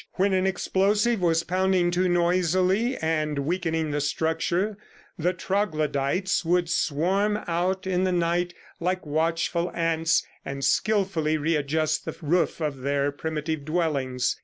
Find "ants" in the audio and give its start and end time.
9.75-10.25